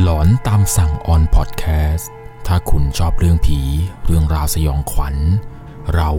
[0.00, 2.10] หลอนตามสั่งออนพอดแคสต์
[2.46, 3.58] ถ้าคุณชอบเรื่องผี
[4.04, 5.16] เรื่องราวสยองขวัญ
[5.94, 6.10] เรา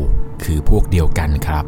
[0.43, 1.65] คือพวกเดียวกันครับ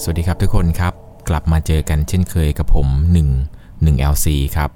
[0.00, 0.92] สวัสดีครับทุกคนครับ
[1.28, 2.88] กลับมาเจอกันเช่นเคยกับผม
[3.44, 4.70] 1 1 LC ครับ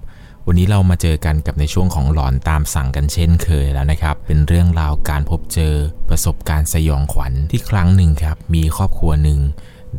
[0.47, 5.75] วันนี้เรามาเจอกันกับในช่วงของหลอนตามสั่งกันเช่นเคยแล้วนะครับ เป็นเรื่องราวการพบเจอ
[6.09, 9.41] ประสบการณ์สยองขวัญที่ครั้งหนึ่งครับ มีครอบครัวหนึ่ง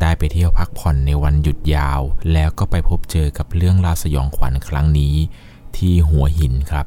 [0.00, 2.00] ได้ไปเที่ยวพักผ่อนในวันหยุดยาว
[2.32, 5.14] แล้วก็ไปพบเจอกับเรื่องราวสยองขวัญครั้งนี้
[5.76, 6.86] ที่หัวหินครับ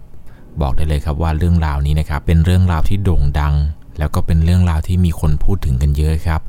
[0.62, 3.56] บอกได้เลยครับว่าเรื่องราวนี้นะครับเป็นเรื่องราวที่โด่งดัง
[4.00, 6.42] แล้วก็เป็นเรื่องราวที่มีคนพูดถึงกันเยอะครับ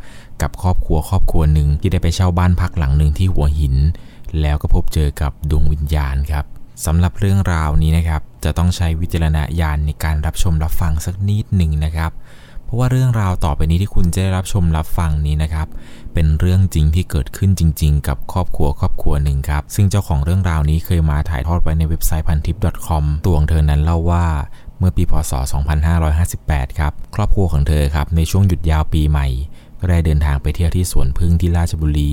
[0.43, 3.77] กับครอบครัวครอบครัวหนึ่งที่ได้ไปเช่าบ้านพักหลังหนึ่งที่หัวหิน
[4.41, 6.45] แล้วก็พบเจอกับดวงวิญญาณครับ
[6.87, 12.11] สำหรับเรื่องราวนี้นะครับ จะต้องใช้วิจารณญาณในการรับชมรับฟังสักนิดหนึ่งนะครับ
[12.71, 15.69] ราะว่าเรื่องราวต่อไปนี้ที่คุณจะได้รับชมรับฟังนี้นะครับ
[16.15, 24.27] เป็นเรื่องจริงที่เกิดขึ้นจริง ๆ กับครอบครัวครอบครัวหนึ่งครับ ซึ่งเจ้าของเรื่องราวนี้เคยมาถ่ายทอดไว้ในเว็บไซต์พันทิป .com ตัวของเธอนั้นเล่าว่า
[24.79, 25.33] เมื่อปีพศ
[26.07, 29.27] 2558 ครับ ครอบครัวของเธอครับในช่วงหยุดยาวปีใหม่
[29.81, 32.13] ก็ได้เดินทางไปเที่ยวที่สวนพึ่งที่ราชบุรี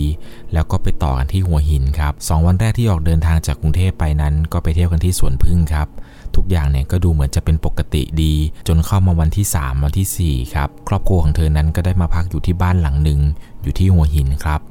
[0.54, 5.88] แล้วก็ไปต่อกันที่หัวหินครับสองวันแรกที่ออกเดินทางจากกรุงเทพไปนั้น ก็ไปเที่ยวกันที่สวนพึ่งครับ
[6.36, 8.34] ทุกอย่างเนี่ยก็ดูเหมือนจะเป็นปกติดี
[8.68, 13.20] จนเข้ามาวันที่ 3 วันที่ 4 ครับ ครอบครัวของเธอนั้นก็ได้มาพักอยู่ที่บ้านหลังหนึ่ง
[13.64, 14.62] อยู่ที่หัวหินครับ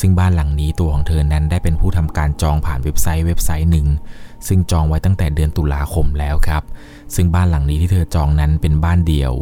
[0.00, 3.86] ซึ่งบ้านหลังนี้ตัวของเธอนั้นได้เป็นผู้ทำการจองผ่านเว็บไซต์เว็บไซต์หนึ่ง
[4.46, 6.62] ซึ่งจองไว้ตั้งแต่เดือนตุลาคมแล้วครับ
[7.14, 9.32] ซึ่งบ้านหลังนี้ที่เธอจองนั้นเป็นบ้านเดี่ยว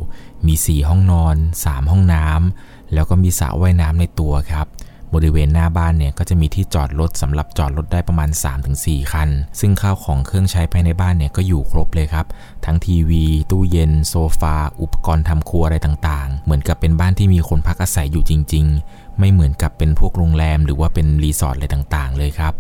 [0.47, 4.67] มี 4 ห้องนอน 3 ห้องน้ำ แล้วก็มีสระว่ายน้ำในตัวครับ
[5.15, 8.31] บริเวณหน้าบ้านเนี่ยก็จะมีที่จอดรถสำหรับจอดรถได้ประมาณ
[8.71, 9.29] 3-4 คัน
[9.61, 12.27] ซึ่งข้าวของเครื่องใช้ภายในบ้านเนี่ยก็อยู่ครบเลยครับ
[12.65, 22.55] ทั้งทีวี ตู้เย็น โซฟา อุปกรณ์ทำครัวอะไรต่างๆ เหมือนกับเป็นบ้านที่มีคนพักอาศัยอยู่จริง ๆ ไม่เหมือนกับเป็นพวกโรงแรมหรือว่าเป็นรีสอร์ทอะไรต่างๆ เลยครับ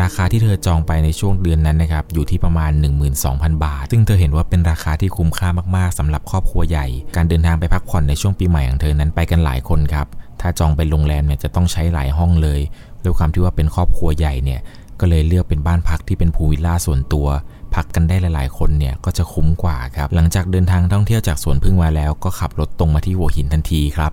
[0.00, 2.72] ราคาที่เธอจองไปในช่วงเดือนนั้นนะครับอยู่ที่ประมาณ
[3.18, 10.06] 12,000 บาท ซึ่งเธอเห็นว่าเป็นราคาที่คุ้มค่ามากๆสำหรับครอบครัวใหญ่ การเดินทางไปพักผ่อนในช่วงปีใหม่ของเธอนั้นไปกันหลายคนครับ
[10.40, 12.60] ถ้าจองเป็นโรงแรมเนี่ยจะต้องใช้หลายห้องเลย
[13.04, 14.60] ด้วยความที่ว่าเป็นครอบครัวใหญ่เนี่ย
[15.00, 17.26] ก็เลยเลือกเป็นบ้านพักที่เป็นพูลวิลล่าส่วนตัว
[17.74, 24.12] พักกันได้หลายๆ คนเนี่ยก็จะคุ้มกว่าครับ หลังจากเดินทางท่องเที่ยวจากสวนพึ่งมาแล้ว ก็ขับรถตรงมาที่หัวหินทันทีครับ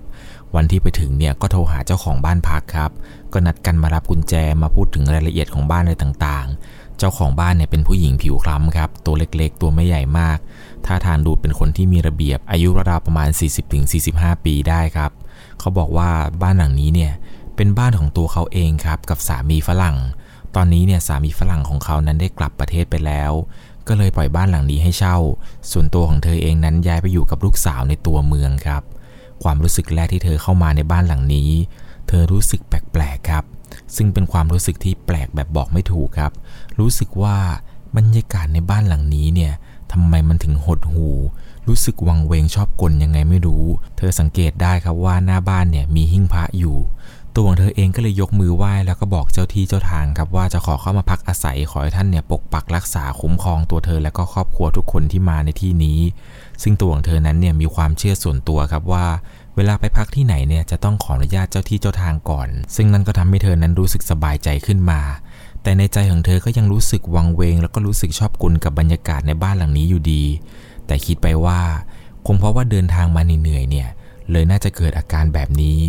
[0.55, 2.91] วันที่ไปถึงเนี่ยก็โทรหาเจ้าของบ้านพักครับ
[3.33, 10.37] ก็นัดกันมารับกุญแจมาพูดถึงรายละเอียดของบ้านอะไรต่างๆ เจ้าของบ้านเนี่ยเป็นผู้หญิงผิวคล้ำครับ ตัวเล็กๆ ตัวไม่ใหญ่มาก
[10.85, 13.29] ท่าทางดูเป็นคนที่มีระเบียบ อายุราวๆประมาณ
[13.87, 15.11] 40-45 ปีได้ครับ
[15.59, 16.09] เขาบอกว่า
[16.41, 17.11] บ้านหลังนี้เนี่ย
[17.55, 19.97] เป็นบ้านของตัวเขาเองครับกับสามีฝรั่ง
[20.55, 23.31] ตอนนี้เนี่ยสามีฝรั่งของเขานั้นได้กลับประเทศไปแล้ว
[23.87, 25.17] ก็เลยปล่อยบ้านหลังนี้ให้เช่า
[25.71, 28.83] ส่วนตัวของเธอเองนั้นย้ายไปอยู่กับลูกสาวในตัวเมืองครับ
[29.43, 31.49] ความรู้สึกแรกที่เธอเข้ามาในบ้านหลังนี้
[32.07, 33.43] เธอรู้สึกแปลกๆครับ
[33.95, 36.31] ซึ่งเป็นความรู้สึกที่แปลกแบบบอกไม่ถูกครับ
[36.79, 37.37] รู้สึกว่า
[37.97, 39.53] บรรยากาศในบ้านหลังนี้เนี่ย
[39.91, 41.09] ทำไมมันถึงหดหู
[41.67, 43.63] รู้สึกวังเวงชอบกลยังไงไม่รู้
[43.97, 46.77] เธอสังเกตได้ครับว่าหน้าบ้านเนี่ยมีหิ้งพระอยู่
[47.35, 55.99] ตัวของเธอเองก็เลยยกมือไหว้แล้วก็บอกเจ้าที่เจ้าทางครับว่าจะขอเข้ามาพักอาศัยขอให้ท่านเนี่ยปกปักรักษาคุ้มครองตัวเธอและก็ครอบครัวทุกคนที่มาในที่นี้
[56.63, 59.05] ซึ่งตัวของเธอนั้นเนี่ยมีความเชื่อส่วนตัวครับว่า
[59.55, 65.01] เวลาไปพักที่ไหนเนี่ยจะต้องขออนุญาตเจ้าที่เจ้าทางก่อน ซึ่งนั่นก็ทำให้เธอนั้นรู้สึกสบายใจขึ้นมา
[65.63, 70.23] แต่ในใจของเธอก็ยังรู้สึกวังเวง แล้วก็รู้สึกชอบกุลกับบรรยากาศในบ้านหลังนี้อยู่ดี
[70.87, 71.61] แต่คิดไปว่า
[72.25, 73.89] คงเพราะว่าเดินทางมาเหนื่อยเนี่ย
[74.31, 75.79] เลยน่าจะเกิดอาการแบบนี้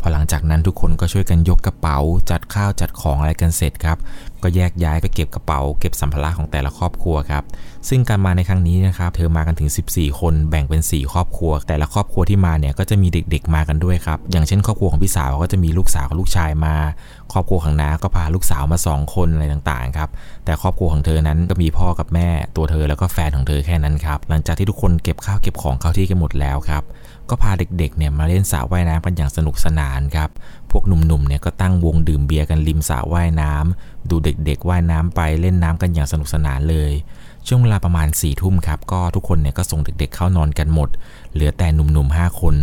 [0.00, 1.98] พอหลังจากนั้นทุกคนก็ช่วยกันยกกระเป๋า
[2.30, 3.98] จัดข้าวจัดของอะไรกันเสร็จครับ
[4.42, 7.44] ก็แยกย้ายไปเก็บกระเป๋า เก็บสัมภาระของแต่ละครอบครัวครับ
[7.88, 16.74] ซึ่งการมาในครั้งนี้นะครับเธอมากันถึง 14 คนแบ่งเป็น 4 ครอบครัว แต่ละครอบครัวที่มาเนี่ยก็จะมีเด็กๆมากันด้วยครับอย่างเช่น ครอบครัวของพี่สาวก็จะมีลูกสาวกับลูกชายมา
[17.32, 20.10] ครอบครัวของน้าก็พาลูกสาวมา 2 คนอะไรต่างๆครับ
[20.44, 26.82] แต่ครอบครัวของเธอนั้นก็มีพ่อกับแม่ตัวเธอแล้วก็แฟนของเธอแค่นั้นครับหลังจากที่ทุกคนเก็บข้าวเก็บของเข้าที่กันหมดแล้วครับ
[27.28, 30.30] ก็พาเด็กๆเนี่ยมาเล่นสระว่ายน้ำกันอย่างสนุกสนานครับ
[30.70, 36.92] พวกหนุ่มๆเนี่ยก็ตั้งวงดื่มเบียร์กันริมสระว่ายน้ำดูเด็กๆว่ายน้ำไปเล่นน้ำกันอย่างสนุกสนานเลย
[37.48, 40.88] ช่วงเวลาประมาณ4ี่ทุ่มครับ ก็ทุกคนเนี่ยก็ส่งเด็กๆเข้านอนกันหมด
[41.32, 42.54] เหลือแต่หนุ่มๆ5คน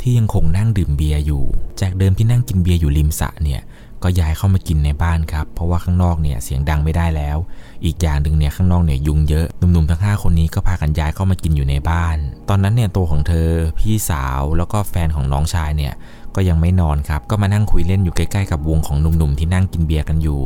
[0.00, 1.44] ที่ยังคงนั่งดื่มเบียร์อยู่
[1.80, 3.60] จากเดิมที่นั่งกินเบียร์อยู่ริมสระเนี่ย
[4.02, 7.36] ก็ย้ายเข้ามากินในบ้านครับ เพราะว่าข้างนอกเนี่ยเสียงดังไม่ได้แล้ว
[7.84, 12.16] อีกอย่างหนึ่งเนี่ยข้างนอกเนี่ยยุงเยอะ หนุ่มๆทั้ง 5 คนนี้ก็พากันย้ายเข้ามากินอยู่ในบ้าน
[12.48, 13.48] ตอนนั้นเนี่ยตัวของเธอ
[13.78, 15.94] พี่สาวแล้วก็แฟนของน้องชายเนี่ย
[16.34, 20.42] ก็ยังไม่นอนครับ ก็มานั่งคุยเล่นอยู่ใกล้ๆกับวงของหนุ่มๆที่นั่งกินเบียร์กันอยู่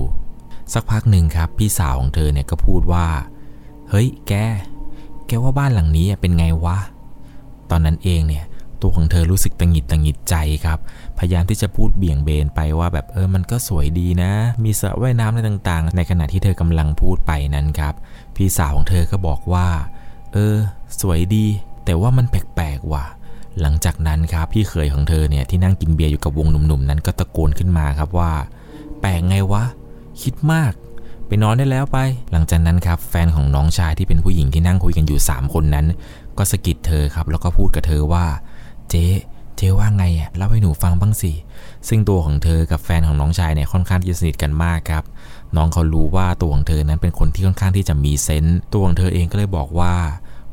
[0.73, 3.07] สักพักหนึ่งครับ พี่สาวของเธอเนี่ยก็พูดว่า
[3.91, 4.33] เฮ้ย แก
[5.27, 6.79] แกว่าบ้านหลังนี้เป็นไงวะ
[7.71, 8.45] ตอนนั้นเองเนี่ย
[8.81, 10.35] ตัวของเธอรู้สึกตังหิดตังหิดใจ
[10.65, 10.79] ครับ
[11.19, 14.33] พยายามที่จะพูดเบี่ยงเบนไปว่าแบบเออ มันก็สวยดีนะ
[14.65, 17.95] มีสระว่ายน้ำอะไรต่างๆ ในขณะที่เธอกำลังพูดไปนั้นครับ
[18.37, 19.69] พี่สาวของเธอก็บอกว่า
[20.33, 20.57] เออ
[21.01, 21.47] สวยดี
[21.85, 23.05] แต่ว่ามันแปลกๆว่ะ
[23.61, 28.33] หลังจากนั้นครับพี่เขยของเธอเนี่ยที่นั่งกินเบียร์อยู่กับวงหนุ่มๆนั้นก็ตะโกนขึ้นมาครับว่า
[29.01, 29.65] แปลกไงวะ
[30.23, 30.73] คิดมาก
[31.33, 31.99] ไปนอนได้แล้วไป
[32.33, 35.87] หลังจากนั้นครับแฟนของน้องชายที่เป็นผู้หญิงที่นั่งคุยกันอยู่ 3 คนนั้น
[36.39, 38.27] ก็สะกิดเธอครับ แล้วก็พูดกับเธอว่า
[38.91, 39.07] เจ๊
[39.57, 41.33] เจ๊ว่าไงอะเล่าให้หนูฟังบ้างสิ
[41.89, 45.05] ซึ่งตัวของเธอกับแฟนของน้องชายเนี่ยค่อนข้างที่จะสนิทกันมากครับ
[45.57, 49.95] น้องเขารู้ว่าตัวของเธอนั้นเป็นคนที่ค่อนข้างที่จะมีเซนต์ตัวของเธอเองก็เลยบอกว่า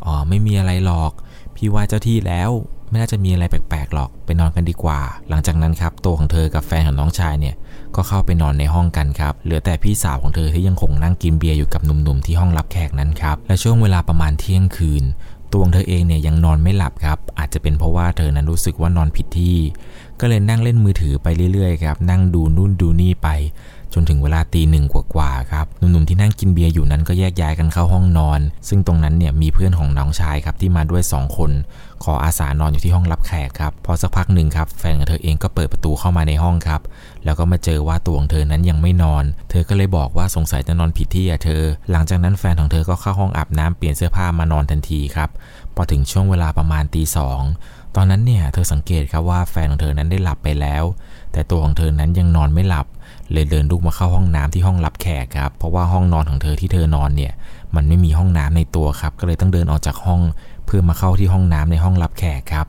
[0.05, 1.11] อ๋อไม่มีอะไรหรอก
[1.55, 2.49] พี่ว่าเจ้าที่แล้ว
[2.89, 4.99] ไม่น่าจะมีอะไรแปลกๆหรอกไปนอนกันดีกว่า
[5.29, 7.55] หลังจากนั้นครับตัวของเธอกับแฟนของน้องชายเนี่ย
[7.97, 15.03] ก็เข้าไปนอนในห้องกันครับ เหลือแต่พี่สาวของเธอที่ยังคงนั่งกินเบียร์อยู่กับหนุ่มๆที่ห้องรับแขกนั้นครับ และช่วงเวลาประมาณเที่ยงคืน
[15.51, 19.57] ตัวของเธอเองเนี่ยยังนอนไม่หลับครับ อาจจะเป็นเพราะว่าเธอนั้นรู้สึกว่านอนผิดที่
[20.19, 23.29] ก็เลยนั่งเล่นมือถือไปเรื่อยๆครับ นั่งดูนู่นดูนี่ไป
[23.93, 31.51] จนถึงเวลาตีหนึ่งกว่าๆครับหนุ่มๆที่นั่งกินเบียร์อยู่นั้นก็แยกย้ายกันเข้าห้องนอน ซึ่งตรงนั้นเนี่ยมีเพื่อนของน้องชายครับที่มาด้วย 2 คน
[32.03, 36.81] ขออาสานอนอยู่ที่ห้องรับแขกครับพอสักพักหนึ่งครับแฟนของเธอเองก็เปิดประตูเข้ามาในห้องครับ
[37.25, 45.29] แล้วก็มาเจอว่าตัวของเธอนั้นยังไม่นอน เธอก็เลยบอกว่าสงสัยจะนอนผิดที่อะเธอ หลังจากนั้นแฟนของเธอก็เข้าห้องอาบน้ำเปลี่ยนเสื้อผ้ามานอนทันทีครับ
[45.75, 47.41] พอถึงช่วงเวลาประมาณตีสอง
[47.95, 50.83] ตอนนั้นเนี่ยเธอสังเกตครับว่าแฟนของเธอนั้นได้หลับไปแล้ว
[51.31, 52.85] แต่ตัวของเธอนั้นยังนอนไม่หลับ
[53.31, 57.33] เลยเดินลุกมาเข้าห้องน้ำที่ห้องรับแขกครับ เพราะว่าห้องนอนของเธอที่เธอนอนเนี่ย
[57.75, 60.21] มันไม่มีห้องน้ำในตัวครับ ก็เลยต้องเดินออกจากห้อง
[60.65, 62.67] เพื่อมาเข้าที่ห้องน้ำในห้องรับแขกครับ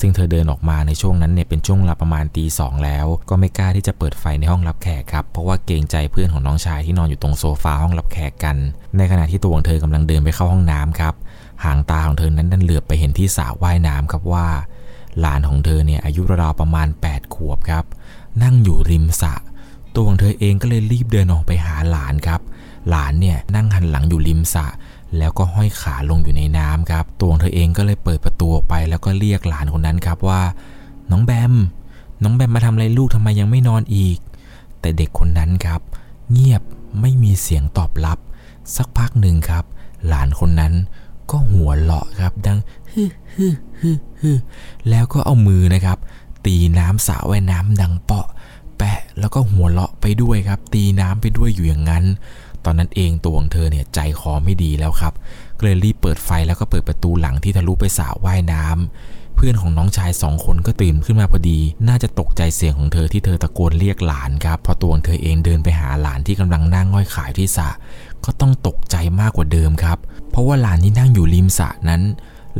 [0.00, 8.56] ซึ่งเธอเดินออกมาในช่วงนั้นเนี่ยเป็นช่วงเวลาประมาณตีสองแล้ว ก็ไม่กล้าที่จะเปิดไฟในห้องรับแขกครับ เพราะว่าเกรงใจเพื่อนของน้องชายที่นอนอยู่ตรงโซฟาห้องรับแขกกัน
[8.96, 11.14] ในขณะที่ตัวของเธอกำลังเดินไปเข้าห้องน้ำครับ
[11.64, 14.46] หางตาของเธอนั้นดันเหลือบไปเห็นที่สระว่ายน้ำครับว่า
[15.20, 17.84] หลานของเธอเนี่ยอายุราวๆประมาณ 8 ขวบครับ
[18.42, 19.34] นั่งอยู่ริมสระ
[19.98, 22.40] ตัวของเธอเองก็เลยรีบเดินออกไปหาหลานครับ
[22.88, 24.66] หลานเนี่ยนั่งหันหลังอยู่ริมสระ
[25.18, 30.40] แล้วก็ห้อยขาลงอยู่ในน้ำครับ ตัวของเธอเองก็เลยเปิดประตูออกไป แล้วก็เรียกหลานคนนั้นครับว่า
[31.10, 31.54] น้องแบม
[32.22, 34.18] น้องแบมมาทำอะไรลูกทำไมยังไม่นอนอีก
[34.80, 35.80] แต่เด็กคนนั้นครับ
[36.32, 36.62] เงียบ
[37.00, 38.18] ไม่มีเสียงตอบรับ
[38.76, 39.64] สักพักหนึ่งครับ
[40.08, 40.72] หลานคนนั้น
[41.30, 42.58] ก็หัวเราะครับดัง
[42.92, 43.04] ฮึ
[43.36, 43.46] ฮึ
[43.80, 43.90] ฮึ
[44.22, 44.32] ฮึ
[44.88, 45.98] แล้วก็เอามือนะครับ
[46.46, 48.12] ตีน้ำสระว่ายน้ำดังป
[49.28, 52.04] แล้วก็หัวเราะไปด้วยครับ ตีน้ำไปด้วยอยู่อย่างนั้น
[52.64, 55.12] ตอนนั้นเองตัวของเธอเนี่ยใจคอไม่ดีแล้วครับ
[55.58, 61.58] ก็เลยรีบเปิดไฟแล้วก็เปิดประตูหลังที่ทะลุไปสระว่ายน้ำเพื่อนของน้องชายสองคนก็ตื่นขึ้นมาพอดี
[61.88, 67.68] น่าจะตกใจเสียงของเธอที่เธอตะโกนเรียกหลานครับพอตัวของเธอเองเดินไปหาหลานที่กำลังนั่งง่อยขายที่สระ
[68.24, 69.98] ก็ต้องตกใจมากกว่าเดิมครับ
[70.30, 72.02] เพราะว่าหลานที่นั่งอยู่ริมสระนั้น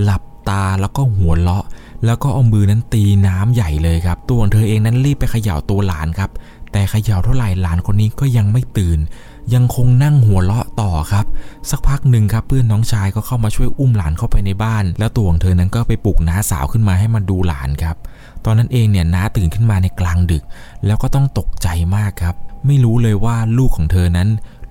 [0.03, 1.65] หลับตาแล้วก็หัวเราะ
[2.07, 6.31] แล้วก็เอามือนั้นตีน้ำใหญ่เลยครับ ตัวของเธอเองนั้นรีบไปเขย่าตัวหลานครับ
[6.79, 8.99] แต่เขย่าเท่าไหร่หลานคนนี้ก็ยังไม่ตื่น
[9.55, 11.27] ยังคงนั่งหัวเราะต่อครับ
[11.71, 17.97] สักพักหนึ่งครับเพื่อนน้องชายก็เข้ามาช่วยอุ้มหลานเข้าไปในบ้าน แล้วตัวของเธอนั้นก็ไปปลุกน้าสาวขึ้นมาให้มาดูหลานครับ
[18.45, 20.45] ตอนนั้นเองเนี่ยน้าตื่นขึ้นมาในกลางดึก
[20.87, 22.35] แล้วก็ต้องตกใจมากครับ
[22.67, 24.29] ไม่รู้เลยว่าลูกของเธอนั้น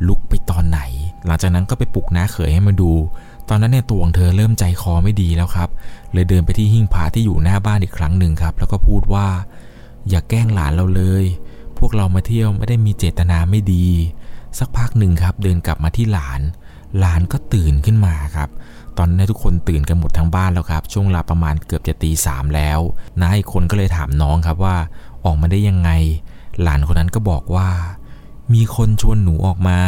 [0.08, 0.80] ลุกไปตอนไหน
[1.26, 2.92] หลังจากนั้นก็ไปปลุกน้าเขยให้มาดู
[3.50, 5.70] ตอนนั้นเนี่ยตัวของเธอเริ่มใจคอไม่ดีแล้วครับ
[6.14, 9.28] เลยเดินไปที่หิ้งผาที่อยู่หน้าบ้านอีกครั้งหนึ่งครับ แล้วก็พูดว่า
[10.10, 11.24] อย่าแกล้งหลานเราเลย
[11.78, 13.88] พวกเรามาเที่ยวไม่ได้มีเจตนาไม่ดี
[14.60, 16.42] สักพักหนึ่งครับ เดินกลับมาที่หลาน
[17.00, 18.50] หลานก็ตื่นขึ้นมาครับ
[18.98, 22.80] ตอนนั้นทุกคนตื่นกันหมดทั้งบ้านแล้วครับ ช่วงเวลาประมาณเกือบจะตีสามแล้ว
[23.22, 24.78] น้าอีกคนก็เลยถามน้องครับว่า
[25.26, 25.90] ออกมาได้ยังไง
[26.62, 27.70] หลานคนนั้นก็บอกว่า
[28.54, 29.80] มีคนชวนหนูออกมา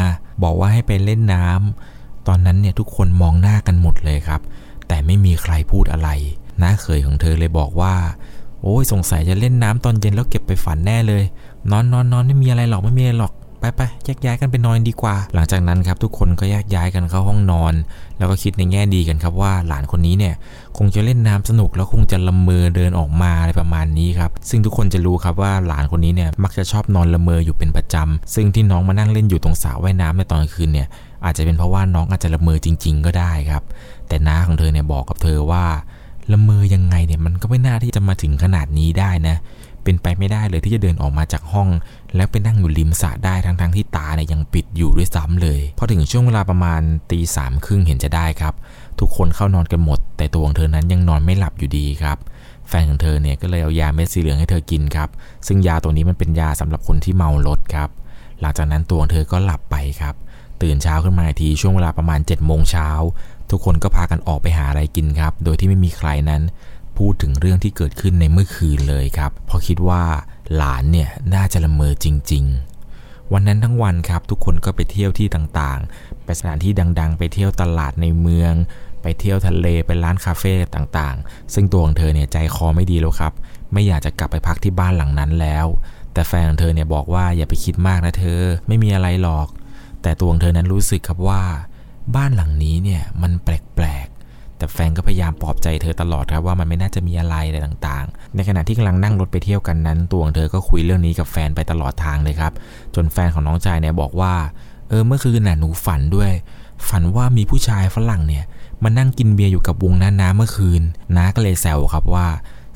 [0.44, 4.42] บอกว่าให้ไปเล่นน้ำตอนนั้นเนี่ยทุกคนมองหน้ากันหมดเลยครับ
[4.88, 6.10] แต่ไม่มีใครพูดอะไร
[6.62, 7.94] น้าเขยของเธอเลยบอกว่า
[8.64, 11.24] โอ้ยสงสัยจะเล่นน้ำตอนเย็นแล้วเก็บไปฝันแน่เลย
[11.72, 17.74] นอนนอนนอนไม่มีอะไรหรอกไม่มีอะไรหรอกไปไปแยกย้ายกันไปนอนดีกว่า หลังจากนั้นครับทุกคนก็แยกย้ายกันเข้าห้องนอน
[18.18, 20.36] แล้วก็คิดในแง่ดีกันครับว่าหลานคนนี้เนี่ย
[20.78, 30.88] คงจะเล่นน้ำสนุกแล้วคงจะละเมอเดินออกมาอะไรประมาณนี้ครับซึ่งทุกคนจะรู้ครับว่าหลานคนนี้เนี่ยมักจะชอบนอนละเมออยู่เป็นประจำซึ่งที่น้องมานั่งเล่นอยู่ตรงสระว่ายน้ำในตอนกลางคืนเนี่ย
[31.26, 33.64] อาจจะเป็นเพราะว่าน้องอาจจะละเมอจริง ๆ ก็ได้ครับ
[34.08, 35.66] แต่น้าของเธอเนี่ยบอกกับเธอว่า
[36.32, 39.38] ละเมอยังไงเนี่ยมันก็ไม่น่าที่จะมาถึงขนาดนี้ได้นะ
[39.84, 41.70] เป็นไปไม่ได้เลยที่จะเดินออกมาจากห้อง
[42.16, 46.82] แล้วไปนั่งอยู่ริมสระได้ทั้งๆทที่ตาเนี่ยยังปิดอยู่ด้วยซ้ำเลย พอถึงช่วงเวลาประมาณ
[47.12, 48.54] ตีสามครึ่งเห็นจะได้ครับ
[49.00, 52.18] ทุกคนเข้านอนกันหมด แต่ตัวของเธอนั้นยังนอนไม่หลับอยู่ดีครับ
[52.68, 55.10] แฟนของเธอเนี่ยก็เลยเอายาเม็ดสีเหลืองให้เธอกินครับ
[55.48, 57.90] ซึ่งยาตัวนี้มันเป็นยาสำหรับคนที่เมารถครับ
[58.42, 60.16] หลังจากนั้นตัวของเธอก็หลับไปครับ
[60.62, 62.90] ตื่นเช้าขึ้นมาทีช่วงเวลาประมาณ7จ็ดโมงเช้า
[63.52, 66.42] ทุกคนก็พากันออกไปหาอะไรกินครับ โดยที่ไม่มีใครนั้น
[66.98, 70.04] พูดถึงเรื่องที่เกิดขึ้นในเมื่อคืนเลยครับ เพราะคิดว่า
[70.56, 72.44] หลานเนี่ยน่าจะละเมอจริง
[72.90, 78.54] ๆ วันนั้นทั้งวันครับทุกคนก็ไปเที่ยวที่ต่างๆ ไปสถานที่ดัง ๆ ไปเที่ยวตลาดในเมือง
[79.02, 83.34] ไปเที่ยวทะเลไปร้านคาเฟ่ต่างๆ ซึ่งตัวของเธอเนี่ยใจคอไม่ดีแล้วครับ
[83.74, 85.66] ไม่อยากจะกลับไปพักที่บ้านหลังนั้นแล้ว
[86.14, 89.48] แต่แฟนของเธอเนี่ยบอกว่าอย่าไปคิดมากนะเธอ ไม่มีอะไรหรอก
[90.02, 91.42] แต่ตัวของเธอนั้นรู้สึกครับว่า
[92.16, 102.54] บ้านหลังนี้เนี่ยมันแปลกๆ แต่แฟนก็พยายามปลอบใจเธอตลอดครับว่ามันไม่น่าจะมีอะไรอะไรต่างๆ ในขณะที่กำลังนั่งรถไปเที่ยวกันนั้น ตัวของเธอก็คุยเรื่องนี้กับแฟนไปตลอดทางเลยครับ
[102.96, 104.34] จนแฟนของน้องชายเนี่ยบอกว่า
[104.90, 106.32] เออเมื่อคืนน่ะหนูฝันด้วย
[106.90, 108.44] ฝันว่ามีผู้ชายฝรั่งเนี่ย
[108.84, 110.82] มานั่งกินเบียร์อยู่กับวงน้าน้าเมื่อคืน
[111.16, 112.28] น้าก็เลยแซวครับว่า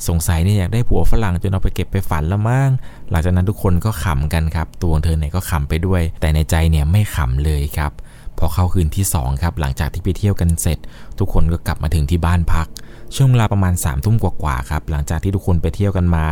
[0.07, 2.69] สงสัยเนี่ยอยากได้ผัวฝรั่งจนเอาไปเก็บไปฝันแล้วมั้ง
[3.09, 7.91] หลังจากนั้นทุกคนก็ขำกันครับ ตัวของเธอเนี่ยก็ขำไปด้วย แต่ในใจเนี่ยไม่ขำเลยครับ
[8.37, 10.77] พอเข้าคืนที่2ครับหลังจากที่ไปเที่ยวกันเสร็จ
[11.19, 12.67] ทุกคนก็กลับมาถึงที่บ้านพัก
[13.15, 16.25] ช่วงเวลาประมาณ3ามทุ่มกว่าๆครับหลังจากที่ทุกคนไปเที่ยวกันมา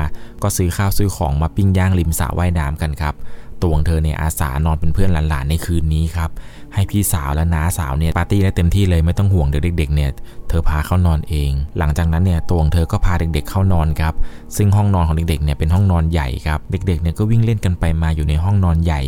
[0.43, 3.15] ก็ซื้อข้าวซื้อของมาปิ้งย่างริมสระว่ายน้ำกันครับ
[3.61, 6.29] ตัวของเธอเนี่ยอาสานอนเป็นเพื่อนหลานๆในคืนนี้ครับ
[6.73, 10.09] ให้พี่สาวและน้าสาวเนี่ยปาร์ตี้ได้เต็มที่เลยไม่ต้องห่วงเด็กๆเนี่ย
[10.49, 14.13] เธอพาเข้านอนเอง หลังจากนั้นเนี่ยตัวของเธอก็พาเด็กๆเข้านอนครับ
[14.57, 19.01] ซึ่งห้องนอนของเด็กๆเนี่ยเป็นห้องนอนใหญ่ครับเด็กๆเนี่ยก็วิ่งเล่นกันไปมาอยู่ในห้องนอนใหญ่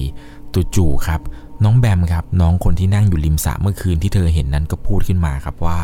[0.75, 1.21] จู่ๆครับ
[1.63, 5.79] น้องแบมครับ น้องคนที่นั่งอยู่ริมสระเมื่อคืนที่เธอเห็นนั้นก็พูดขึ้นมาครับว่า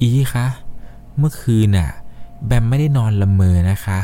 [0.00, 0.46] อีคะ
[1.18, 1.90] เมื่อคืนน่ะ
[2.46, 4.00] แบมไม่ได้นอนละเมอนะคะ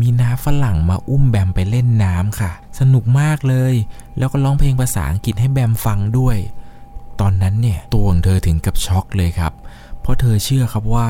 [0.00, 2.50] มีน้าฝรั่งมาอุ้มแบมไปเล่นน้ำค่ะ
[2.80, 3.74] สนุกมากเลย
[4.18, 6.36] แล้วก็ร้องเพลงภาษาอังกฤษให้แบมฟังด้วย
[7.20, 9.52] ตอนนั้นเนี่ยตัวของเธอถึงกับช็อกเลยครับ
[10.00, 11.08] เพราะเธอเชื่อครับว่า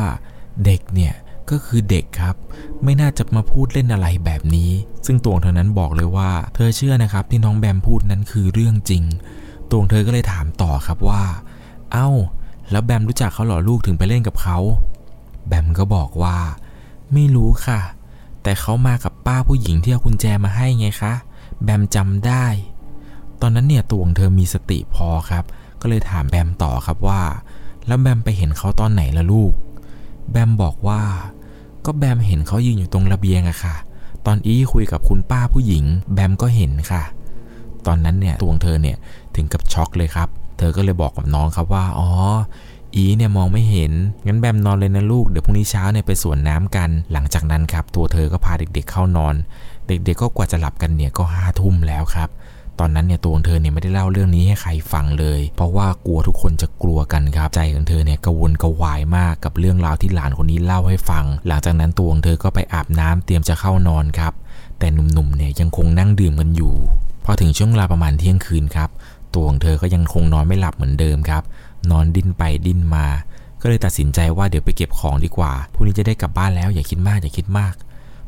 [0.65, 1.15] เด็กเนี่ย
[1.51, 2.37] ก็คือเด็กครับ
[2.85, 4.71] ไม่น่าจะมาพูดเล่นอะไรแบบนี้
[5.07, 9.05] ซึ่งตวงเธอนั้นบอกเลยว่า เธอเชื่อนะครับที่น้องแบมพูดนั้นคือเรื่องจริง
[9.71, 11.23] ตวงเธอก็เลยถามต่อครับว่า
[11.93, 12.09] เอ้า
[12.71, 14.59] แล้วแบมรู้จักเขาหรอลูกถึงไปเล่นกับเขา
[15.49, 16.39] แบมก็บอกว่า
[17.13, 17.81] ไม่รู้ค่ะ
[18.43, 21.13] แต่เขามากับป้าผู้หญิงที่เอากุญแจมาให้ไงคะ
[21.65, 22.47] แบมจำได้
[23.41, 25.45] ตอนนั้นเนี่ยตวงเธอมีสติพอครับ
[25.81, 27.23] ก็เลยถามแบมต่อครับว่า
[27.87, 29.53] แล้วแบมไปเห็นเขาตอนไหนล่ะลูก
[30.31, 31.03] แบมบอกว่า
[31.89, 33.75] ก็แบมเห็นเขายืนอยู่ตรงระเบียงอะค่ะ
[34.27, 37.03] ตอนอีคุยกับคุณป้าผู้หญิง แบมก็เห็นค่ะ
[37.87, 38.97] ตอนนั้นเนี่ยตัวงเธอเนี่ย
[39.37, 40.29] ถึงกับช็อกเลยครับ
[40.59, 42.09] เธอก็เลยบอกกับน้องครับว่า อ๋อ
[42.95, 43.93] อีเนี่ยมองไม่เห็น
[44.27, 49.35] งั้นแบมนอนเลยนะลูก เดี๋ยวพรุ่งนี้เช้าเนี่ยไปสวนน้ำกัน หลังจากนั้นครับ ตัวเธอก็พาเด็กๆเข้านอน
[49.87, 52.29] เด็กๆก็กว่าจะหลับกันเนี่ยก็ห้าทุ่มแล้วครับ
[52.81, 64.33] ตอนนั้นเนี่ยตัวของเธอเนี่ยไม่ได้เล่าเรื่องนี้ให้ใครฟังเลย เพราะว่ากลัวทุกคนจะกลัวกันครับ ใจของเธอเนี่ยกระวนกระวายมากกับเรื่องราวที่หลานคนนี้เล่าให้ฟัง หลังจากนั้นตัวของเธอก็ไปอาบน้ำเตรียมจะเข้านอนครับ
[64.79, 66.75] แต่หนุ่มๆเนี่ยยังคงนั่งดื่มกันอยู่
[67.25, 68.91] พอถึงช่วงเวลาประมาณเที่ยงคืนครับ
[69.35, 71.43] ตัวของเธอก็ยังคงนอนไม่หลับเหมือนเดิมครับ
[71.91, 73.07] นอนดิ้นไปดิ้นมา
[73.61, 77.75] ก็เลยตัดสินใจว่าเดี๋ยวไปเก็บของดีกว่าพรุ่งนี้จะได้กลับบ้านแล้วอย่าคิดมากอย่าคิดมาก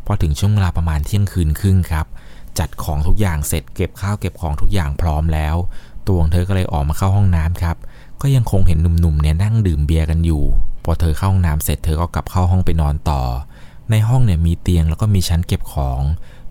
[0.06, 2.06] พอถึงช่วงเวลาประมาณเที่ยงคืนครึ่งครับ
[2.58, 5.56] จัดของทุกอย่างเสร็จเก็บข้าวเก็บของทุกอย่างพร้อมแล้ว
[6.06, 7.76] ตัวของเธอก็เลยออกมาเข้าห้องน้ำครับ
[8.22, 10.44] ก็ยังคงเห็นหนุ่มๆเนี่ยนั่งดื่มเบียร์กันอยู่
[10.84, 13.22] พอเธอเข้าห้องน้ำเสร็จเธอก็กลับเข้าห้องไปนอนต่อ
[13.90, 16.02] ในห้องเนี่ยมีเตียงแล้วก็มีชั้นเก็บของ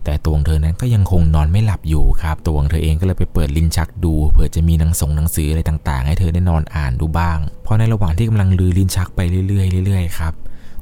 [0.04, 10.34] แต่ตัวของเธอนั้นก็ยังคงนอนไม่หลับอยู่ครับตัวของเธอเองก็เลยไปเปิดลิ้นชักดูเผื่อจะมีหนังส่งหนังสืออะไรต่างๆ ให้เธอได้นอนอ่านดูบ้างพราะในระหว่างที่กำลังลือลิ้นชักไปเรื่อยๆเรื่อยๆครับ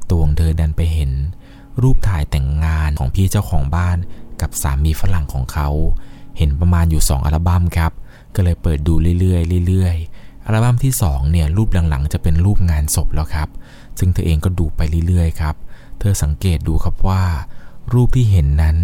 [0.09, 1.11] ตัวของเธอดันไปเห็น
[1.81, 3.97] รูปถ่ายแต่งงานของพี่เจ้าของบ้าน
[4.41, 5.69] กับสามีฝรั่งของเขา
[6.37, 7.91] เห็นประมาณอยู่ 2 อัลบั้มครับ
[8.35, 13.49] ก็เลยเปิดดูเรื่อยๆเรื่อยๆอัลบั้มที่2เนี่ยรูปหลังๆ จะเป็นรูปงานศพแล้วครับ
[13.99, 15.55] ซึ่งเธอเองก็ดูไปเรื่อยๆครับ
[15.99, 17.23] เธอสังเกตดูครับว่า
[17.93, 18.77] รูปที่เห็นนั้น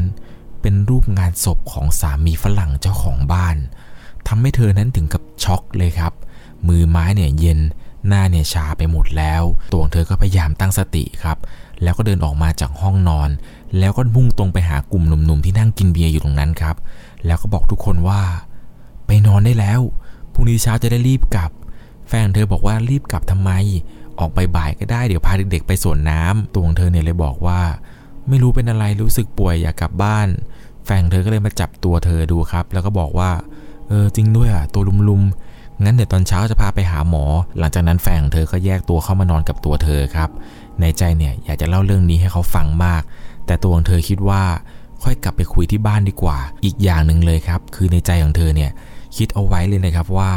[0.62, 3.58] เป็นรูปงานศพของสามีฝรั่งเจ้าของบ้าน
[4.28, 6.14] ทำให้เธอนั้นถึงกับช็อกเลยครับ
[6.68, 7.60] มือไม้เนี่ยเย็น
[8.08, 11.38] หน้าเนี่ยชาไปหมดแล้ว ตัวของเธอก็พยายามตั้งสติครับ
[11.84, 13.30] แล้วก็เดินออกมาจากห้องนอน
[13.80, 16.76] แล้วก็มุ่งตรงไปหากลุ่มหนุ่มๆที่นั่งกินเบียร์อยู่ตรงนั้นครับ
[17.26, 18.22] แล้วก็บอกทุกคนว่า
[19.06, 19.82] ไปนอนได้แล้ว
[20.34, 21.52] พรุ่งนี้เช้าจะได้รีบกลับ
[22.10, 23.52] แฟนเธอบอกว่ารีบกลับทำไม
[24.20, 27.60] ออกไปบ่ายก็ได้เดี๋ยวพาเด็กๆไปสวนน้ำตัวของเธอเนี่ยเลยบอกว่า
[28.30, 30.28] ไม่รู้เป็นอะไรรู้สึกป่วยอยากกลับบ้าน
[30.86, 33.32] แฟนเธอก็เลยมาจับตัวเธอดูครับ แล้วก็บอกว่า
[33.90, 37.26] เออจริงด้วยอะตัวลุมๆงั้นเดี๋ยวตอนเช้าจะพาไปหาหมอ
[37.60, 40.30] หลังจากนั้นแฟนของเธอก็แยกตัวเข้ามานอนกับตัวเธอครับ
[40.82, 43.02] ในใจเนี่ยอยากจะเล่าเรื่องนี้ให้เขาฟังมาก
[43.46, 44.44] แต่ตัวของเธอคิดว่า
[45.04, 48.72] ค่อยกลับไปคุยที่บ้านดีกว่า อีกอย่างหนึ่งเลยครับ คือในใจของเธอเนี่ย
[49.18, 50.32] คิดเอาไว้เลยนะครับว่า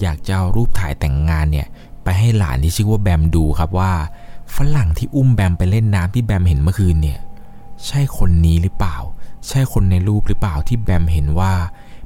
[0.00, 1.66] อยากจะเอารูปถ่ายแต่งงานเนี่ย
[2.04, 3.92] ไปให้หลานที่ชื่อว่าแบมดูครับว่า
[4.56, 7.18] ฝรั่งที่อุ้มแบมไปเล่นน้ำที่แบมเห็นเมื่อคืนเนี่ย
[7.86, 8.96] ใช่คนนี้หรือเปล่า
[9.48, 11.52] ใช่คนในรูปหรือเปล่าที่แบมเห็นว่า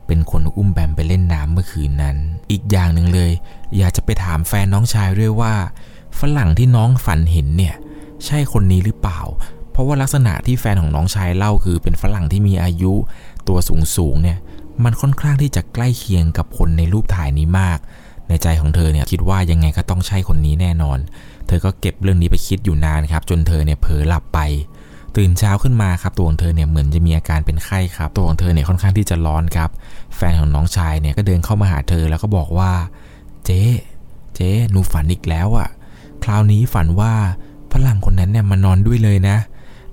[0.07, 2.17] เป็นคนอุ้มแบมไปเล่นน้ำเมื่อคืนนั้น
[2.51, 3.31] อีกอย่างหนึ่งเลย
[3.77, 5.53] อยากจะไปถามแฟนน้องชายด้วยว่า
[6.19, 7.75] ฝรั่งที่น้องฝันเห็นเนี่ย
[8.25, 9.21] ใช่คนนี้หรือเปล่า
[9.77, 12.93] เพราะว่าลักษณะที่แฟนของน้องชายเล่าคือเป็นฝรั่งที่มีอายุ
[13.49, 14.39] ตัวสูงสูงเนี่ย
[14.85, 17.79] มันค่อนข้างที่จะใกล้เคียงกับคนในรูปถ่ายนี้มาก
[18.29, 20.99] ในใจของเธอเนี่ยคิดว่ายังไงก็ต้องใช่คนนี้แน่นอน
[21.47, 24.39] เธอก็เก็บเรื่องนี้ไปคิดอยู่นานครับ จนเธอเนี่ยเผลอหลับไป
[25.17, 29.71] ตื่นเช้าขึ้นมาครับตัวของเธอเนี่ยเหมือนจะมีอาการเป็นไข้ครับ ตัวของเธอเนี่ยค่อนข้างที่จะร้อนครับ
[30.17, 32.73] แฟนของน้องชายเนี่ยก็เดินเข้ามาหาเธอแล้วก็บอกว่า
[33.45, 33.63] เจ๊
[34.35, 35.69] เจ๊หนูฝันอีกแล้วอะ่ะ
[36.25, 37.13] คราวนี้ฝันว่า
[37.73, 39.37] ฝรั่งคนนั้นเนี่ยมานอนด้วยเลยนะ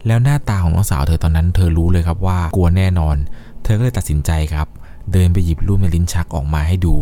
[0.07, 3.15] แล้วหน้าตาของน้องสาวเธอตอนนั้นเธอรู้เลยครับว่ากลัวแน่นอน
[3.63, 4.67] เธอก็เลยตัดสินใจครับ
[5.12, 6.95] เดินไปหยิบรูปในลิ้นชักออกมาให้ดู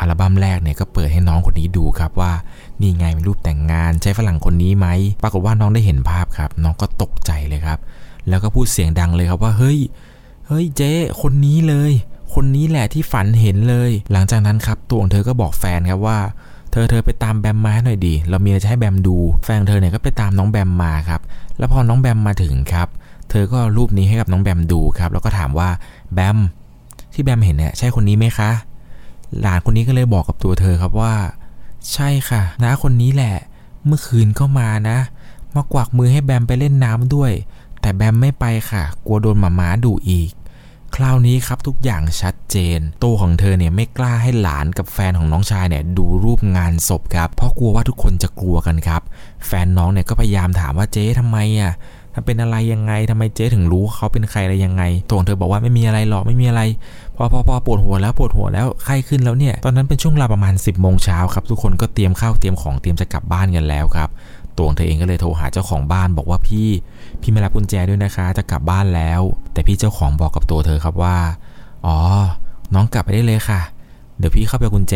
[0.00, 2.32] อัลบั้มแรกเนี่ยก็เปิดให้น้องคนนี้ดูครับว่า
[2.80, 4.86] นี่ไงเป็นรูปแต่งงานใช่ฝรั่งคนนี้ไหม
[5.22, 7.78] ปรากฏว่าน้องได้เห็นภาพครับ น้องก็ตกใจเลยครับ
[8.28, 9.78] แล้วก็พูดเสียงดังเลยครับว่าเฮ้ย
[10.46, 11.92] เฮ้ยเจ๊คนนี้เลย
[12.34, 16.18] คนนี้แหละที่ฝันเห็นเลย หลังจากนั้นครับตัวของเธอก็บอกแฟนครับว่า
[16.72, 21.20] เธอเธอไปตามแบมมาหน่อยดี เรามีอะไรจะให้แบมดู แฟนเธอเนี่ยก็ไปตามน้องแบมมาครับ
[21.58, 22.88] แล้วพอน้องแบมมาถึงครับ
[23.30, 25.68] เธอก็รูปนี้ให้กับน้องแบมดูครับ แล้วก็ถามว่า
[26.14, 26.38] แบม
[27.12, 28.50] ที่แบมเห็นเนี่ยใช่คนนี้ไหมคะ
[29.40, 31.14] หลานคนนี้ก็เลยบอกกับตัวเธอครับว่า
[31.92, 33.36] ใช่ค่ะน้าคนนี้แหละ
[33.86, 34.98] เมื่อคืนก็มานะ
[35.54, 37.32] มากวักมือให้แบมไปเล่นน้ำด้วย
[37.80, 40.30] แต่แบมไม่ไปค่ะ กลัวโดนหมาม้าดุอีก
[40.96, 49.02] คราวนี้ครับทุกอย่างชัดเจน ตัวของเธอเนี่ยไม่กล้าให้หลานกับแฟนของน้องชายเนี่ยดูรูปงานศพครับ เพราะกลัวว่าทุกคนจะกลัวกันครับ
[49.46, 51.72] แฟนน้องเนี่ยก็พยายามถามว่าเจ๊ทำไมอะ
[52.14, 56.62] ถ้าเป็นอะไรยังไงทำไมเจ๊ถึงรู้เขาเป็นใครอะไรยังไงตัวของเธอบอกว่าไม่มีอะไรหรอกไม่มีอะไร
[57.16, 64.08] พอพอพอปวดหัวแล้วปวดหัวแล้วไข้ขึ้นแล้วเนี่ยตอนนั้นเป็นช่วงเวลาประมาณ 10บโมงเช้าครับทุกคนก็เตรียมข้าวเตรียมของเตรียมจะกลับบ้านกันแล้วครับ
[64.56, 66.68] ตัวของเธอเองก็เลยโทรหาเจ้าของบ้านบอกว่าพี่
[67.22, 69.20] พี่ไม่รับกุญแจด้วยนะคะ จะกลับบ้านแล้ว
[69.52, 71.16] แต่พี่เจ้าของบอกกับตัวเธอครับว่า
[71.86, 71.96] อ๋อ
[72.74, 73.60] น้องกลับไปได้เลยค่ะ
[74.18, 74.94] เดี๋ยวพี่เข้าไปกุญแจ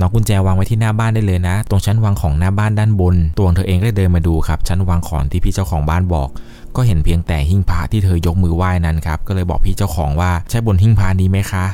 [0.00, 6.28] น้องกุญแจวางไว้ที่หน้าบ้านได้เลยนะ ตรงชั้นวางของหน้าบ้านด้านบน ตัวเธอเองก็เลยเดินมาดูครับ ชั้นวางของที่พี่เจ้าของบ้านบอก
[6.76, 11.64] ก็เห็นเพียงแต่หิ้งพระที่เธอยกมือไหว้นั้นครับ ก็เลยบอกพี่เจ้าของว่าใช่บนหิ้งพระนี้ไหมคะ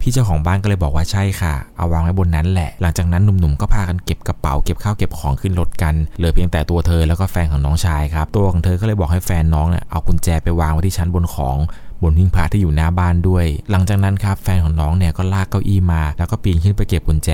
[0.00, 11.56] พี่เจ้าของบ้านก็เลยบอกว่าใช่ค่ะ เอาวางไว้บนนั้นแหละ หลังจากนั้นหนุ่มๆก็พากันเก็บกระเป๋าเก็บข้าวเก็บของขึ้นรถกัน เหลือเพียงแต่ตัวเธอแล้วก็แฟนของน้องชายครับ ตัวของเธอก็เลยบอกให้แฟนน้องเนี่ยเอากุญแจไปวางไว้ที่ชั้นบนของ
[12.02, 17.30] บนหิ้งพระที่อยู่หน้าบ้านด้วย หลังจากนั้นครับแฟนของน้องเนี่ยก็ลากเก้าอี้มา แล้วก็ปีนขึ้นไปเก็บกุญแจ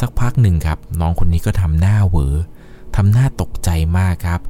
[0.00, 2.34] สักพักหนึ่งครับน้องคนนี้ก็ทำหน้าเหวอ
[2.96, 4.40] ทำหน้าตกใจมากครับ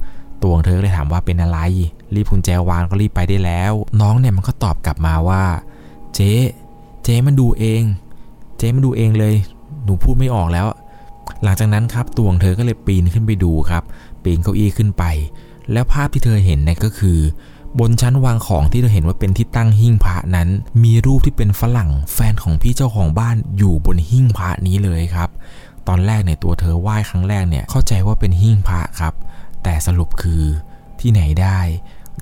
[0.41, 1.59] ตัวของเธอเลยถามว่าเป็นอะไร
[2.13, 5.43] รีบกุญแจวางก็รีบไปได้แล้ว น้องเนี่ยมันก็ตอบกลับมาว่า
[6.15, 6.33] เจ๊
[7.09, 7.83] เจ๊มันดูเอง
[8.57, 9.35] เจ๊มันดูเองเลย
[9.83, 10.67] หนูพูดไม่ออกแล้ว
[11.43, 13.83] หลังจากนั้นครับตัวของเธอก็เลยปีนขึ้นไปดูครับ
[14.23, 15.03] ปีนเก้าอี้ขึ้นไป
[15.71, 17.19] แล้วภาพที่เธอเห็นเนี่ยก็คือ
[17.79, 20.49] บนชั้นวางของที่เธอเห็นว่าเป็นที่ตั้งหิ้งพระนั้น
[20.83, 25.29] มีรูปที่เป็นฝรั่งแฟนของพี่เจ้าของบ้านอยู่บนหิ้งพระนี้เลยครับ
[25.87, 29.13] ตอนแรกเนี่ยตัวเธอไหว้ครั้งแรกเนี่ยเข้าใจว่าเป็นหิ้งพระครับ
[29.63, 30.43] แต่สรุปคือ
[30.99, 31.59] ที่ไหนได้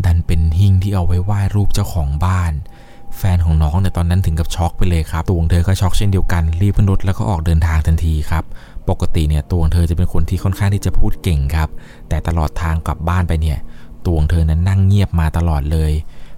[0.05, 2.53] ดันเป็นหิ้งที่เอาไว้ไหว้รูปเจ้าของบ้าน
[3.17, 8.43] แฟนของน้องเนี่ยตอนนั้นถึงกับช็อกไปเลยครับตัวของเธอก็ช็อกเช่นเดียวกัน รีบขึ้นรถแล้วก็ออกเดินทางทันทีครับ
[8.89, 11.69] ปกติเนี่ยตัวของเธอจะเป็นคนที่ค่อนข้างที่จะพูดเก่งครับ
[12.10, 13.58] แต่ตลอดทางกลับบ้านไปเนี่ย
[14.06, 15.91] ตัวของเธอนั้นนั่งเงียบมาตลอดเลย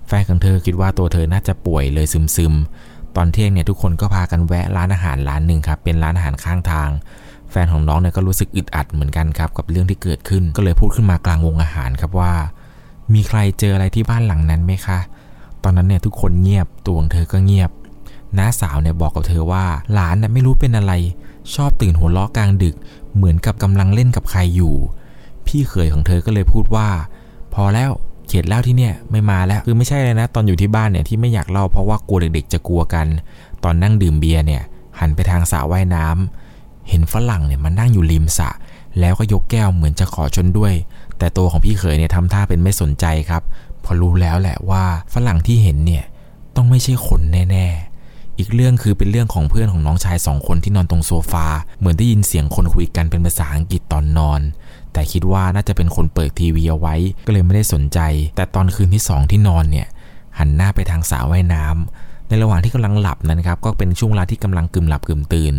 [0.08, 6.90] แฟนของเธอคิดว่าตัวเธอน่าจะป่วยเลยซึมๆตอนเที่ยงเนี่ยทุกคนก็พากันแวะร้านอาหารร้านหนึ่งครับเป็นร้านอาหารข้างทาง
[7.52, 12.34] แฟนของน้องเนี่ยก็รู้สึกอึดอัดเหมือนกันครับกับเรื่องที่เกิดขึ้นก็เลยพูดขึ้นมากลางวงอาหารครับว่า
[13.14, 15.00] มีใครเจออะไรที่บ้านหลังนั้นไหมคะ
[15.64, 17.72] ตอนนั้นเนี่ยทุกคนเงียบตัวของเธอก็เงียบ
[18.38, 20.94] น้าสาวเนี่ยบอกกับเธอว่า หลานน่ะไม่รู้เป็นอะไร
[21.56, 22.76] ชอบตื่นหัวเราะกลางดึก
[23.16, 24.76] เหมือนกับกำลังเล่นกับใครอยู่
[25.48, 26.88] พี่เขยของเธอก็เลยพูดว่า
[27.54, 27.90] พอแล้ว
[28.28, 33.08] เขียดเล่าที่เนี่ยไม่มาแล้วคือไม่ใช่เลยนะ ตอนอยู่ที่บ้านเนี่ยที่ไม่อยากเล่าเพราะว่ากลัวเด็กๆ จะกลัวกัน
[33.64, 34.64] ตอนนั่งดื่มเบียร์เนี่ย
[35.00, 38.50] หันไปทางสระว่ายน้ำเห็นฝรั่งเนี่ยมันนั่งอยู่ริมสระ
[39.00, 40.74] แล้วก็ยกแก้วเหมือนจะขอชนด้วย
[41.18, 43.42] แต่ตัวของพี่เขยเนี่ยทำท่าเป็นไม่สนใจครับ
[43.88, 46.06] พอรู้แล้วแหละว่าฝรั่งที่เห็นเนี่ย
[46.56, 47.22] ต้องไม่ใช่คน
[47.52, 47.68] แน่
[48.04, 51.48] ๆ อีกเรื่องคือเป็นเรื่องของเพื่อนของน้องชายสองคนที่นอนตรงโซฟา
[51.80, 54.42] เหมือนได้ยินเสียงคนคุยกันเป็นภาษาอังกฤษตอนนอน
[54.94, 56.96] แต่คิดว่าน่าจะเป็นคนเปิดทีวีเอาไว้
[57.26, 58.00] ก็เลยไม่ได้สนใจ
[58.36, 59.88] แต่ตอนคืนที่สองที่นอนเนี่ย
[60.38, 65.56] หันหน้าไปทางสระว่ายน้ำในระหว่างที่กำลังหลับนั้นครับก็เป็นช่วงเวลาที่กำลังกึ่มหลับกึ่มตื่น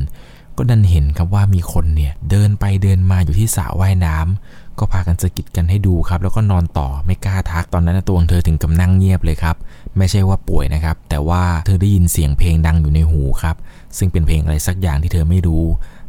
[0.57, 9.57] ก็ดันเห็นครับว่ามีคนเนี่ยเดินไปเดินมาอยู่ที่สระว่ายน้ำ ก็พากันสะกิดกันให้ดูครับ แล้วก็นอนต่อไม่กล้าทักตอนนั้นตัวของเธอถึงกับนั่งเงียบเลยครับ
[9.97, 13.57] ไม่ใช่ว่าป่วยนะครับ แต่ว่าเธอได้ยินเสียงเพลงดังอยู่ในหูครับ
[13.99, 15.64] ซึ่งเป็นเพลงอะไรสักอย่างที่เธอไม่รู้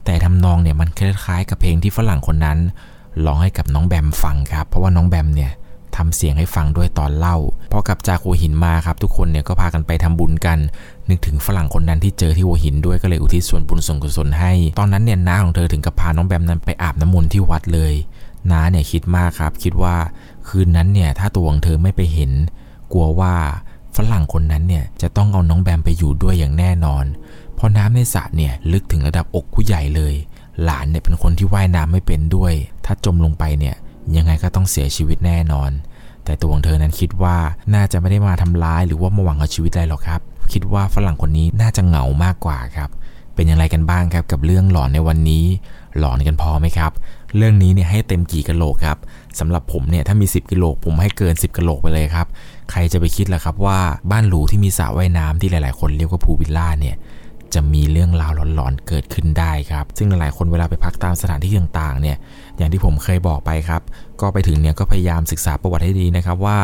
[0.05, 2.58] แต่ทำนองเนี่ยมันคล้ายๆ กับเพลงที่ฝรั่งคนนั้น
[3.25, 5.51] ร้องให้กับน้องแบมฟังครับ เพราะว่าน้องแบมเนี่ย
[5.97, 7.38] ทำเสียงให้ฟังด้วยตอนเล่า
[7.71, 10.60] พอกลับจากหัวหินมาครับ ทุกคนเนี่ยก็พากันไปทำบุญกัน
[11.10, 17.93] นึกถึงฝรั่งคนนั้นที่เจอที่หัวหินด้วยก็เลยอุทิศส่วนบุญส่วนกุศลให้ ตอนนั้นเนี่ยน้าของเธอถึงกับพาน้องแบมนั้นไปอาบน้ำมนต์ที่วัดเลย
[18.51, 19.95] น้าเนี่ยคิดมากครับ คิดว่า
[20.47, 22.31] คืนนั้นเนี่ยถ้าตัวของเธอไม่ไปเห็น
[22.93, 23.33] กลัวว่า
[23.97, 27.05] ฝรั่งคนนั้นเนี่ยจะต้องเอาน้องแบมไปอยู่ด้วยอย่างแน่นอน
[27.55, 30.13] เพราะน้ำในสระเนี่ยลึกถึงระดับอกผู้ใหญ่เลย
[30.63, 32.53] หลานเนี่ยเป็นคนที่ว่ายน้ำไม่เป็นด้วย
[32.85, 33.75] ถ้าจมลงไปเนี่ย
[34.15, 35.71] ยังไงก็ต้องเสียชีวิตแน่นอน
[36.25, 37.38] แต่ตัวของเธอนั้นคิดว่า
[37.73, 40.21] น่าจะไม่ได้มาทำร้ายหรือว่ามาหวังเอาชีวิตอะไรหรอกครับ
[40.53, 42.89] คิดว่าฝรั่งคนนี้น่าจะเหงามากกว่าครับ
[43.35, 45.45] เป็นอย่างไรกันบ้างครับกับเรื่องหลอนในวันนี้
[45.97, 46.91] หลอนกันพอไหมครับ
[47.37, 48.97] เรื่องนี้เนี่ยให้เต็มกี่กะโหลกครับ
[49.39, 52.27] สำหรับผมเนี่ยถ้ามี 10กิโลผมให้เกิน 10กะโหลกไปเลยครับ
[52.71, 53.79] ใครจะไปคิดล่ะครับว่า
[54.11, 56.95] บ้านหรูที่มีสระว่ายน้ำที่หลายๆ คนเรียกว่าพูลวิลล่าเนี่ย
[57.53, 62.17] จะมีเรื่องราวหลอนๆเกิดขึ้นได้ครับ ซึ่งหลายๆคนเวลาไปพักตามสถานที่ต่างๆเนี่ย
[62.57, 63.81] อย่างที่ผมเคยบอกไปครับ
[64.21, 66.57] ก็ไปถึงเนี่ยก็พยายามศึกษาประวัติให้ดีนะครับว่า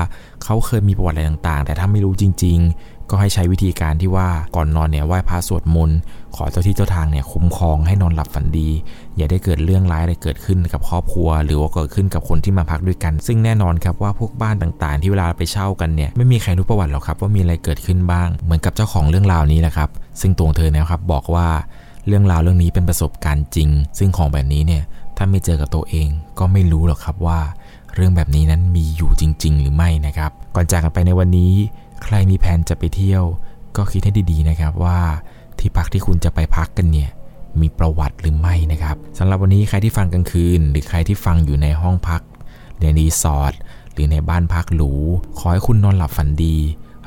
[0.43, 6.00] เขาเคยมีประวัติอะไรต่างๆ แต่ถ้าไม่รู้จริง ๆ ก็ให้ใช้วิธีการที่ว่าก่อนนอนเนี่ยไหว้พระสวดมนต์
[6.36, 8.70] ขอเจ้าที่เจ้าทางเนี่ยคุ้มครองให้นอนหลับฝันดี
[9.18, 19.89] อย่าได้เกิดเรื่องร้ายอะไรเกิดขึ้นกับครอบครัว หรือว่าเกิดขึ้นกับคนที่มาพักด้วยกัน ซึ่งแน่นอนครับว่าพวกบ้านต่างๆ ที่เวลาไปเช่ากันเนี่ยไม่มีใครรู้ประวัติหรอกครับว่ามีอะไรเกิดขึ้นบ้าง เหมือนกับเจ้าของเรื่องราวนี้แหละครับ
[20.22, 21.48] ซึ่งตัวเธอนะครับบอกว่า
[22.08, 24.84] เรื่องราวเรื่องนี้เป็นประสบการณ์จริง ซึ่งของแบบนี้เนี่ย
[25.18, 26.08] ถ้าไม่เจอกับตัวเอง
[26.39, 27.39] ก็ไม่รู้หรอกครับว่า
[27.96, 31.54] เรื่องแบบนี้นั้นมีอยู่จริง ๆ หรือไม่นะครับ ก่อนจากกันไปในวันนี้
[32.04, 33.24] ใครมีแผนจะไปเที่ยว
[33.78, 35.00] ก็คิดให้ดีๆนะครับว่า
[35.60, 37.10] ที่พักที่คุณจะไปพักกันเนี่ย
[37.62, 42.22] มีประวัติหรือไม่นะครับสำหรับวันนี้ใครที่ฟังกลางคืน หรือใครที่ฟังอยู่ในห้องพัก
[42.80, 43.54] ในรีสอร์ท
[43.94, 44.92] หรือในบ้านพักหรู
[45.38, 46.56] ขอให้คุณนอนหลับฝันดี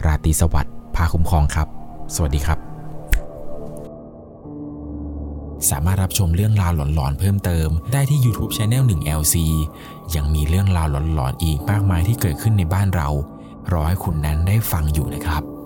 [0.05, 1.69] ราตรีสวัสดิ์พาคุ้มครองครับ
[2.15, 2.59] สวัสดีครับ
[5.71, 9.37] สามารถรับชมเรื่องราวหลอนๆเพิ่มเติม ได้ที่ YouTube Channel 1 LC
[10.15, 13.09] ยังมีเรื่องราวหลอนๆอีกมากมายที่เกิดขึ้นในบ้านเรา
[13.73, 15.58] รอให้คุณนั้นได้ฟังอยู่นะครับ